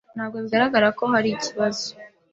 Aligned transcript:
Ntabwo 0.15 0.37
bigaragara 0.43 0.87
ko 0.97 1.03
hari 1.13 1.29
ikibazo. 1.31 1.85